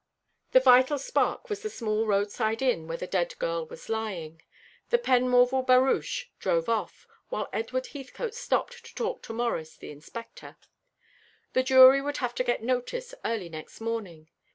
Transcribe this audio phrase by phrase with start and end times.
[0.53, 4.41] The Vital Spark was the small roadside inn where the dead girl was lying.
[4.89, 10.57] The Penmorval barouche drove off, while Edward Heathcote stopped to talk to Morris, the Inspector.
[11.53, 14.29] The jury would have to get notice early next morning.